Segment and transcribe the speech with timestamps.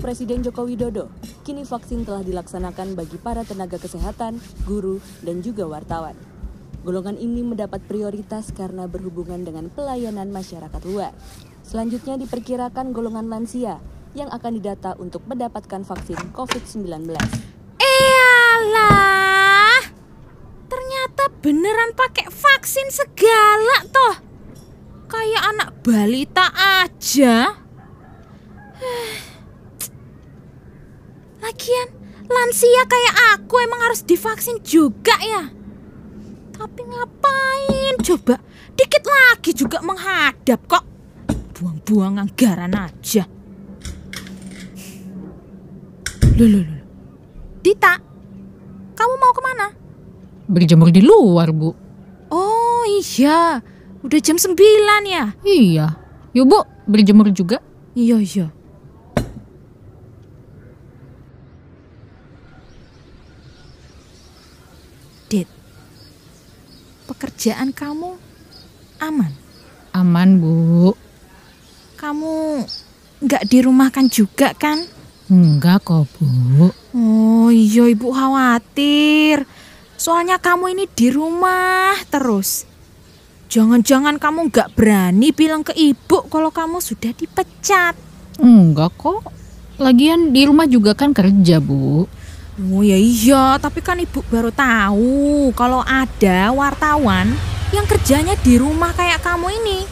[0.00, 1.12] Presiden Joko Widodo,
[1.44, 6.16] kini vaksin telah dilaksanakan bagi para tenaga kesehatan, guru, dan juga wartawan.
[6.80, 11.12] Golongan ini mendapat prioritas karena berhubungan dengan pelayanan masyarakat luar.
[11.60, 13.76] Selanjutnya diperkirakan golongan lansia
[14.16, 17.20] yang akan didata untuk mendapatkan vaksin COVID-19.
[17.76, 19.84] Eyalah,
[20.64, 24.16] ternyata beneran pakai vaksin segala toh.
[25.12, 27.52] Kayak anak balita aja.
[31.60, 31.92] Lagian,
[32.24, 35.44] lansia kayak aku emang harus divaksin juga ya.
[36.56, 38.40] Tapi ngapain coba?
[38.72, 40.80] Dikit lagi juga menghadap kok.
[41.52, 43.28] Buang-buang anggaran aja.
[46.40, 46.80] Loh, loh, loh.
[47.60, 47.92] Dita,
[48.96, 49.66] kamu mau ke mana?
[50.48, 51.76] Berjemur di luar, Bu.
[52.32, 53.60] Oh iya,
[54.00, 54.56] udah jam 9
[55.04, 55.36] ya?
[55.44, 55.92] Iya.
[56.32, 57.60] Yuk, Bu, berjemur juga.
[57.92, 58.48] Iya, iya.
[65.30, 65.46] Dit,
[67.20, 68.16] pekerjaan kamu
[68.96, 69.28] aman?
[69.92, 70.96] Aman, Bu.
[72.00, 72.64] Kamu
[73.20, 74.88] nggak dirumahkan juga kan?
[75.28, 76.72] Enggak kok, Bu.
[76.96, 79.44] Oh iya ibu khawatir.
[80.00, 82.64] Soalnya kamu ini di rumah terus.
[83.52, 88.00] Jangan-jangan kamu nggak berani bilang ke ibu kalau kamu sudah dipecat.
[88.40, 89.28] Enggak kok.
[89.76, 92.08] Lagian di rumah juga kan kerja, Bu.
[92.60, 97.32] Oh ya iya, tapi kan ibu baru tahu kalau ada wartawan
[97.72, 99.88] yang kerjanya di rumah kayak kamu ini.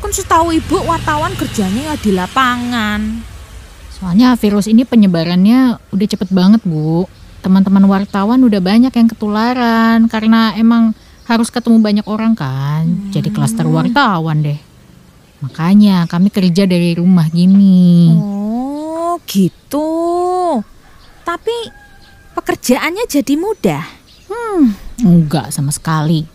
[0.00, 3.20] Kan setahu ibu wartawan kerjanya ya di lapangan.
[3.92, 7.04] Soalnya virus ini penyebarannya udah cepet banget, Bu.
[7.44, 10.96] Teman-teman wartawan udah banyak yang ketularan karena emang
[11.28, 13.12] harus ketemu banyak orang kan.
[13.12, 14.56] Jadi klaster wartawan deh.
[15.44, 18.08] Makanya kami kerja dari rumah gini.
[18.16, 19.84] Oh gitu.
[21.24, 21.56] Tapi
[22.36, 23.82] pekerjaannya jadi mudah.
[24.28, 26.28] Hmm, enggak sama sekali.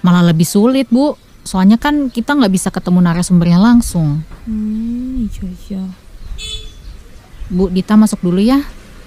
[0.00, 1.16] Malah lebih sulit, Bu.
[1.46, 4.24] Soalnya kan kita nggak bisa ketemu narasumbernya langsung.
[4.48, 5.84] Hmm, iya iya.
[7.46, 8.58] Bu Dita masuk dulu ya.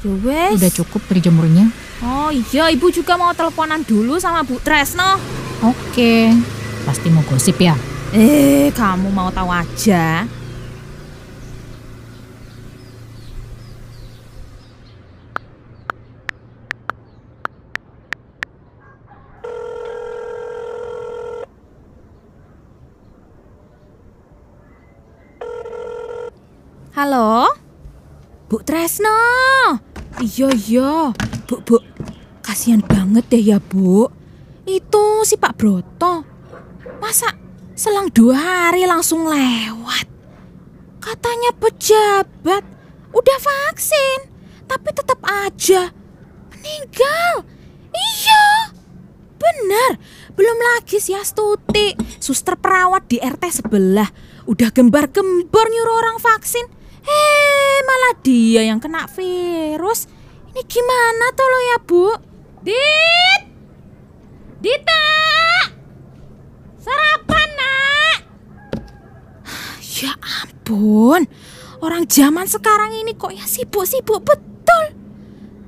[0.00, 0.56] Ya wes.
[0.56, 1.68] Udah cukup berjemurnya.
[2.00, 5.18] Oh iya, ibu juga mau teleponan dulu sama Bu Tresno.
[5.60, 6.32] Oke.
[6.86, 7.76] Pasti mau gosip ya.
[8.10, 10.24] Eh, kamu mau tahu aja.
[27.00, 27.48] Halo?
[28.44, 29.08] Bu Tresno.
[30.20, 31.16] Iya, iya.
[31.48, 31.80] Bu, Bu.
[32.44, 34.04] Kasihan banget deh ya, Bu.
[34.68, 36.28] Itu si Pak Broto.
[37.00, 37.32] Masa
[37.72, 40.04] selang dua hari langsung lewat?
[41.00, 42.68] Katanya pejabat.
[43.16, 44.28] Udah vaksin.
[44.68, 45.96] Tapi tetap aja.
[46.52, 47.48] Meninggal.
[47.96, 48.76] Iya.
[49.40, 49.96] Benar.
[50.36, 51.96] Belum lagi si Astuti.
[52.20, 54.12] Suster perawat di RT sebelah.
[54.44, 56.79] Udah gembar-gembor nyuruh orang vaksin.
[57.04, 60.10] Eh, malah dia yang kena virus.
[60.50, 62.06] Ini gimana tuh lo ya, Bu?
[62.60, 63.42] Dit!
[64.60, 65.04] Dita!
[66.76, 68.18] Sarapan, nak!
[70.00, 71.24] Ya ampun,
[71.80, 74.96] orang zaman sekarang ini kok ya sibuk-sibuk betul.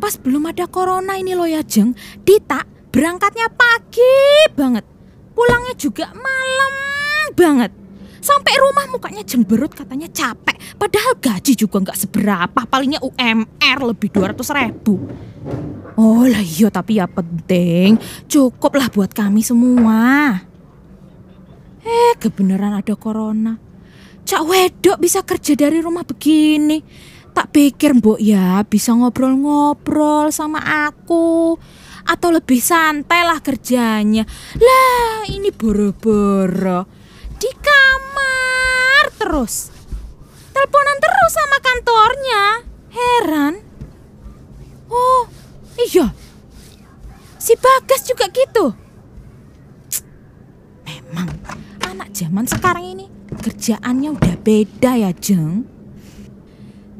[0.03, 1.94] Pas belum ada corona ini loh ya, Jeng.
[2.25, 4.84] Dita berangkatnya pagi banget.
[5.32, 6.72] Pulangnya juga malam
[7.32, 7.81] banget.
[8.22, 10.55] Sampai rumah mukanya jemberut katanya capek.
[10.78, 12.60] Padahal gaji juga nggak seberapa.
[12.71, 14.94] Palingnya UMR lebih 200 ribu.
[15.99, 17.99] Oh lah iya tapi ya penting.
[18.31, 20.38] Cukup lah buat kami semua.
[21.82, 23.59] Eh kebenaran ada corona.
[24.23, 26.79] Cak wedok bisa kerja dari rumah begini.
[27.35, 31.58] Tak pikir mbok ya bisa ngobrol-ngobrol sama aku.
[32.06, 34.23] Atau lebih santai lah kerjanya.
[34.62, 36.87] Lah ini boro-boro.
[37.35, 38.12] Di kamar
[39.23, 39.71] terus.
[40.51, 42.43] Teleponan terus sama kantornya.
[42.93, 43.55] Heran.
[44.91, 45.25] Oh
[45.79, 46.11] iya.
[47.39, 48.75] Si Bagas juga gitu.
[50.83, 51.31] Memang
[51.87, 55.65] anak zaman sekarang ini kerjaannya udah beda ya, Jeng.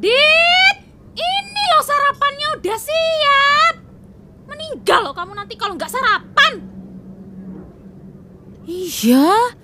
[0.01, 0.77] Dit,
[1.15, 3.75] ini loh sarapannya udah siap.
[4.49, 6.65] Meninggal loh kamu nanti kalau nggak sarapan.
[8.67, 9.59] Iya,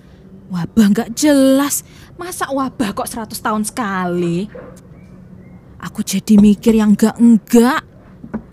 [0.49, 1.85] wabah nggak jelas.
[2.17, 4.49] Masa wabah kok 100 tahun sekali?
[5.79, 7.87] Aku jadi mikir yang enggak-enggak.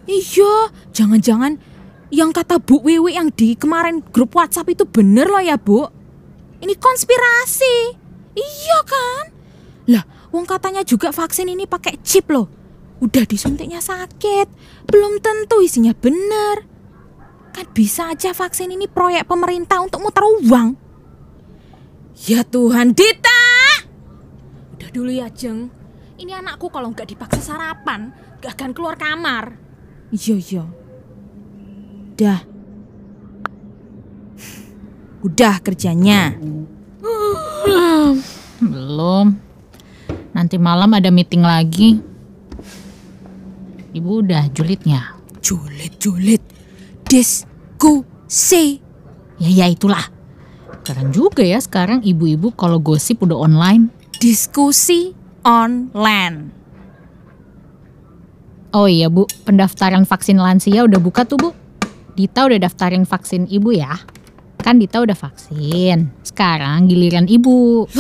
[0.07, 1.59] Iya, jangan-jangan
[2.15, 5.83] yang kata Bu Wiwi yang di kemarin grup WhatsApp itu bener loh ya, Bu.
[6.63, 7.99] Ini konspirasi.
[8.39, 9.25] Iya kan?
[9.91, 12.47] Lah, Wong katanya juga vaksin ini pakai chip loh.
[13.03, 14.47] Udah disuntiknya sakit,
[14.89, 16.65] belum tentu isinya benar.
[17.53, 20.86] Kan bisa aja vaksin ini proyek pemerintah untuk muter uang.
[22.25, 23.45] Ya Tuhan, Dita!
[24.73, 25.69] Udah dulu ya, Jeng.
[26.17, 28.09] Ini anakku kalau nggak dipaksa sarapan,
[28.41, 29.61] gak akan keluar kamar.
[30.09, 30.65] Iya, iya.
[32.17, 32.41] Udah.
[35.21, 36.33] Udah kerjanya.
[38.65, 39.37] Belum.
[40.33, 42.01] Nanti malam ada meeting lagi.
[43.93, 45.21] Ibu udah julidnya.
[45.45, 46.41] Julid-julid.
[47.05, 48.81] Diskusi.
[49.37, 50.16] Ya ya itulah.
[50.87, 53.91] Keren juga ya sekarang ibu-ibu kalau gosip udah online.
[54.23, 55.11] Diskusi
[55.43, 56.55] online.
[58.71, 61.51] Oh iya Bu, pendaftaran vaksin lansia udah buka tuh Bu.
[62.15, 63.99] Dita udah daftarin vaksin ibu ya.
[64.63, 66.07] Kan Dita udah vaksin.
[66.23, 67.91] Sekarang giliran ibu.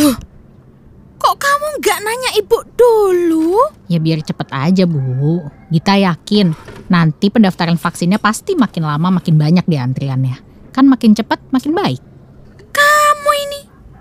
[1.18, 3.66] Kok kamu nggak nanya ibu dulu?
[3.90, 5.42] Ya biar cepet aja Bu.
[5.74, 6.54] Dita yakin
[6.86, 10.38] nanti pendaftaran vaksinnya pasti makin lama makin banyak di antriannya.
[10.70, 12.06] Kan makin cepet makin baik.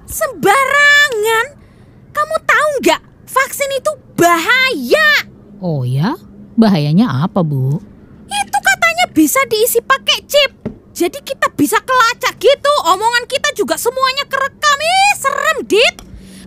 [0.06, 1.46] Sembarangan.
[2.16, 5.10] Kamu tahu nggak vaksin itu bahaya?
[5.60, 6.16] Oh ya?
[6.56, 7.82] Bahayanya apa Bu?
[8.26, 10.52] Itu katanya bisa diisi pakai chip.
[10.96, 12.74] Jadi kita bisa kelacak gitu.
[12.88, 14.80] Omongan kita juga semuanya kerekam.
[14.80, 15.96] Ih, serem, Dit.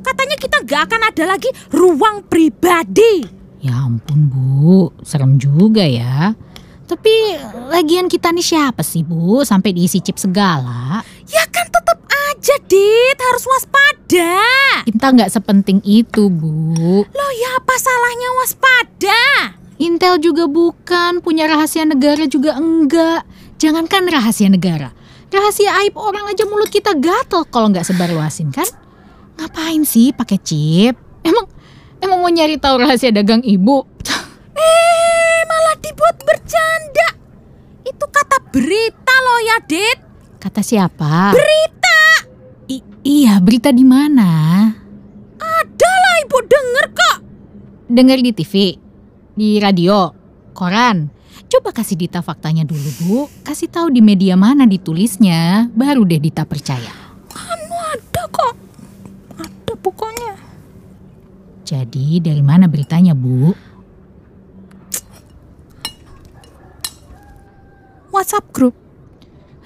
[0.01, 3.29] Katanya kita nggak akan ada lagi ruang pribadi.
[3.61, 6.33] Ya ampun Bu, serem juga ya.
[6.89, 7.37] Tapi
[7.69, 11.05] lagian kita nih siapa sih Bu sampai diisi chip segala?
[11.29, 11.68] Ya kan
[12.49, 13.19] aja, Dit.
[13.21, 14.33] Harus waspada.
[14.89, 17.05] Kita nggak sepenting itu Bu.
[17.05, 19.21] Loh ya apa salahnya waspada?
[19.77, 23.29] Intel juga bukan, punya rahasia negara juga enggak.
[23.61, 24.97] Jangankan rahasia negara,
[25.29, 28.67] rahasia aib orang aja mulut kita gatel kalau nggak sebar luasin kan?
[29.37, 30.97] Ngapain sih pakai chip?
[31.21, 31.47] Emang
[32.01, 33.85] emang mau nyari tahu rahasia dagang ibu?
[34.59, 37.15] Eh, malah dibuat bercanda.
[37.87, 39.99] Itu kata berita loh ya, Dit.
[40.43, 41.31] Kata siapa?
[41.31, 41.78] Berita.
[43.09, 44.69] Iya, berita di mana?
[45.41, 47.19] Ada lah ibu denger kok.
[47.89, 48.77] Dengar di TV,
[49.33, 50.13] di radio,
[50.53, 51.09] koran.
[51.49, 53.19] Coba kasih Dita faktanya dulu, Bu.
[53.49, 56.93] Kasih tahu di media mana ditulisnya, baru deh Dita percaya.
[57.33, 58.55] Anu ada kok.
[59.41, 60.37] Ada pokoknya.
[61.65, 63.57] Jadi dari mana beritanya, Bu?
[68.13, 68.88] WhatsApp grup.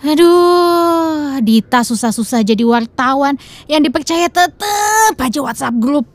[0.02, 3.38] Aduh, Dita susah-susah jadi wartawan.
[3.70, 6.10] Yang dipercaya tetep aja WhatsApp grup.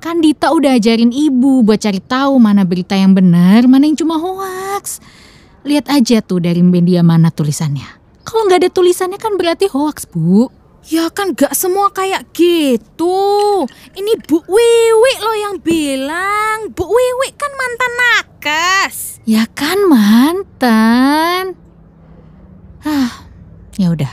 [0.00, 4.16] Kan Dita udah ajarin ibu buat cari tahu mana berita yang benar, mana yang cuma
[4.16, 5.04] hoax.
[5.68, 8.00] Lihat aja tuh dari media mana tulisannya.
[8.24, 10.48] Kalau nggak ada tulisannya kan berarti hoax, Bu.
[10.88, 13.20] Ya kan gak semua kayak gitu.
[13.92, 16.72] Ini Bu Wiwi loh yang bilang.
[16.72, 19.20] Bu Wiwi kan mantan nakes.
[19.28, 21.52] Ya kan mantan.
[22.80, 23.28] Ah,
[23.76, 24.08] ya udah.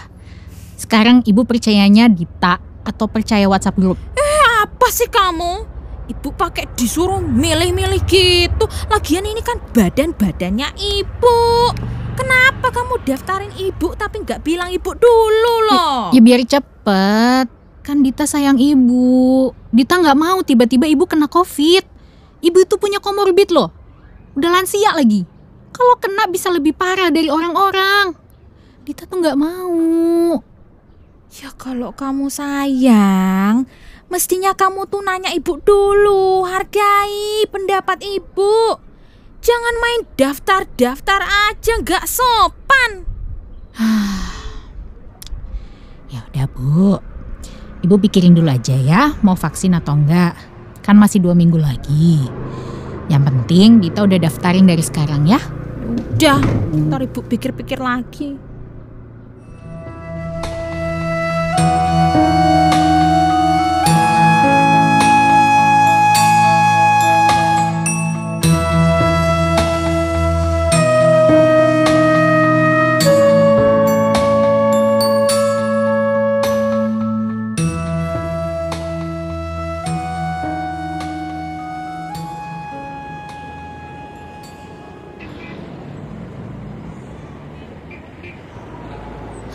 [0.97, 4.01] Sekarang ibu percayanya Dita atau percaya WhatsApp grup?
[4.17, 5.61] Eh apa sih kamu?
[6.09, 8.65] Ibu pakai disuruh milih-milih gitu.
[8.89, 11.37] Lagian ini kan badan-badannya ibu.
[12.17, 16.09] Kenapa kamu daftarin ibu tapi nggak bilang ibu dulu loh?
[16.17, 17.45] Ya biar cepet.
[17.85, 19.53] Kan Dita sayang ibu.
[19.69, 21.85] Dita nggak mau tiba-tiba ibu kena covid.
[22.41, 23.69] Ibu itu punya komorbid loh.
[24.33, 25.29] Udah lansia lagi.
[25.69, 28.17] Kalau kena bisa lebih parah dari orang-orang.
[28.81, 30.41] Dita tuh nggak mau.
[31.37, 33.69] Ya kalau kamu sayang,
[34.09, 38.81] mestinya kamu tuh nanya ibu dulu, hargai pendapat ibu.
[39.45, 43.05] Jangan main daftar-daftar aja, nggak sopan.
[46.09, 46.97] Ya udah bu.
[47.85, 50.33] Ibu pikirin dulu aja ya mau vaksin atau enggak.
[50.81, 52.25] Kan masih dua minggu lagi.
[53.13, 55.37] Yang penting Dita udah daftarin dari sekarang ya.
[55.85, 56.41] Udah,
[56.73, 58.46] ntar ibu pikir-pikir lagi.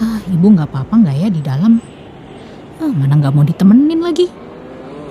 [0.03, 1.92] Ah, ibu nggak apa-apa nggak ya di dalam?
[2.83, 4.27] Ah, mana nggak mau ditemenin lagi?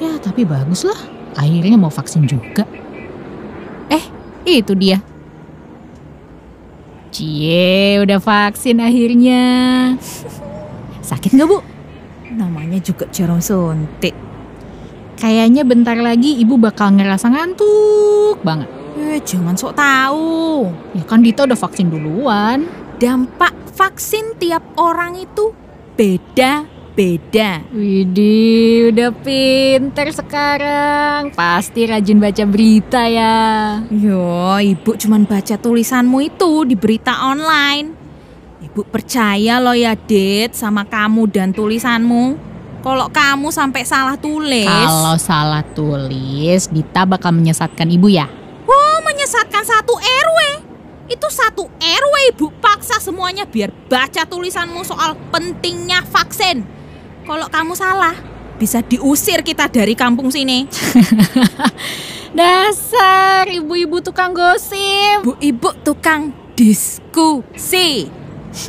[0.03, 0.99] Ya, tapi bagus lah.
[1.39, 2.67] Akhirnya mau vaksin juga.
[3.87, 4.03] Eh,
[4.43, 4.99] itu dia.
[7.15, 9.43] Cie, udah vaksin akhirnya.
[11.15, 11.63] Sakit nggak bu?
[12.35, 14.19] Namanya juga jarum suntik.
[15.15, 18.67] Kayaknya bentar lagi ibu bakal ngerasa ngantuk banget.
[18.99, 20.67] Eh, jangan sok tahu.
[20.91, 22.67] Ya kan Dita udah vaksin duluan.
[22.99, 25.55] Dampak vaksin tiap orang itu
[26.95, 27.63] beda-beda.
[27.71, 31.31] Widih, udah pinter sekarang.
[31.31, 33.35] Pasti rajin baca berita ya.
[33.87, 37.95] Yo, ibu cuman baca tulisanmu itu di berita online.
[38.61, 42.51] Ibu percaya loh ya, Dit, sama kamu dan tulisanmu.
[42.81, 48.25] Kalau kamu sampai salah tulis, Kalau salah tulis, Dita bakal menyesatkan ibu ya.
[48.65, 50.39] oh menyesatkan satu RW.
[51.05, 56.80] Itu satu RW ibu paksa semuanya biar baca tulisanmu soal pentingnya vaksin.
[57.31, 58.11] Kalau kamu salah,
[58.59, 60.67] bisa diusir kita dari kampung sini.
[62.35, 65.23] Dasar ibu-ibu tukang gosip.
[65.23, 68.11] Bu-ibu tukang diskusi.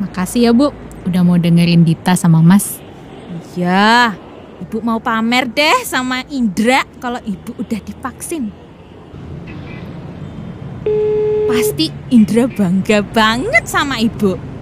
[0.00, 0.72] Makasih ya bu,
[1.04, 2.80] udah mau dengerin Dita sama Mas.
[3.52, 4.16] Ya,
[4.64, 8.48] ibu mau pamer deh sama Indra kalau ibu udah divaksin.
[11.52, 14.53] Pasti Indra bangga banget sama ibu.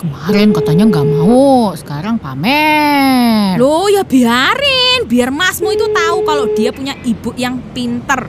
[0.00, 3.60] Kemarin katanya nggak mau, sekarang pamer.
[3.60, 8.24] Loh ya biarin, biar masmu itu tahu kalau dia punya ibu yang pinter.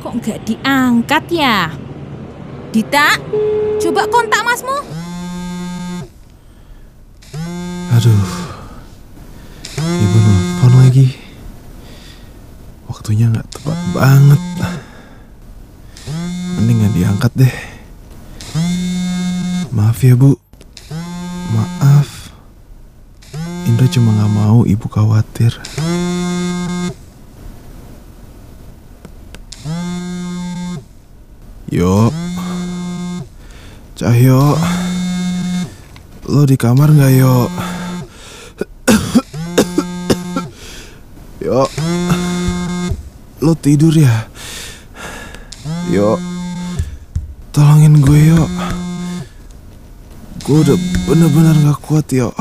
[0.00, 1.76] Kok nggak diangkat ya?
[2.72, 3.20] Dita,
[3.84, 4.76] coba kontak masmu.
[8.00, 8.28] Aduh,
[9.76, 11.06] ibu nelfon lagi.
[12.88, 14.40] Waktunya nggak tepat banget.
[14.56, 14.73] Nggak
[16.94, 17.56] diangkat deh.
[19.74, 20.38] Maaf ya bu,
[21.50, 22.30] maaf.
[23.66, 25.58] Indra cuma nggak mau ibu khawatir.
[31.74, 32.14] Yo,
[33.98, 34.54] Cahyo,
[36.30, 37.50] lo di kamar nggak yo?
[41.42, 41.66] Yo,
[43.42, 44.30] lo tidur ya?
[45.90, 46.14] Yo,
[47.54, 48.42] tolongin gue yo.
[50.42, 52.34] Gue udah bener-bener gak kuat yo.